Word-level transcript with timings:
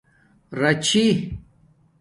راچھی 0.59 1.05